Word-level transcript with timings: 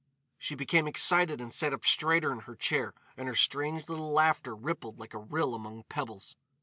She 0.39 0.55
became 0.55 0.87
excited 0.87 1.39
and 1.39 1.53
sat 1.53 1.73
up 1.73 1.85
straighter 1.85 2.31
in 2.31 2.39
her 2.39 2.55
chair, 2.55 2.95
and 3.15 3.27
her 3.27 3.35
strange 3.35 3.87
little 3.87 4.09
laughter 4.11 4.55
rippled 4.55 4.97
like 4.99 5.13
a 5.13 5.19
rill 5.19 5.53
among 5.53 5.83
pebbles. 5.89 6.35